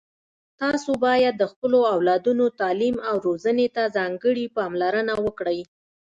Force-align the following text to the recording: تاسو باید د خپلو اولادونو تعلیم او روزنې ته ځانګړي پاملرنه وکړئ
تاسو 0.61 0.91
باید 1.05 1.33
د 1.37 1.43
خپلو 1.51 1.79
اولادونو 1.95 2.45
تعلیم 2.61 2.95
او 3.09 3.15
روزنې 3.27 3.67
ته 3.75 3.83
ځانګړي 3.97 4.45
پاملرنه 4.57 5.13
وکړئ 5.25 5.59